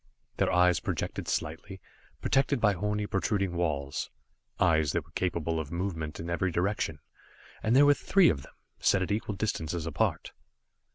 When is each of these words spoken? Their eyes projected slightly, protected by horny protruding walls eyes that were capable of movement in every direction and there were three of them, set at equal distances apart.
Their 0.37 0.51
eyes 0.51 0.79
projected 0.79 1.27
slightly, 1.27 1.79
protected 2.23 2.59
by 2.59 2.73
horny 2.73 3.05
protruding 3.05 3.53
walls 3.55 4.09
eyes 4.59 4.93
that 4.93 5.05
were 5.05 5.11
capable 5.11 5.59
of 5.59 5.71
movement 5.71 6.19
in 6.19 6.27
every 6.27 6.51
direction 6.51 6.97
and 7.61 7.75
there 7.75 7.85
were 7.85 7.93
three 7.93 8.29
of 8.29 8.41
them, 8.41 8.55
set 8.79 9.03
at 9.03 9.11
equal 9.11 9.35
distances 9.35 9.85
apart. 9.85 10.33